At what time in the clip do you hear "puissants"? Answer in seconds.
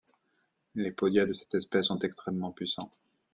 2.51-2.89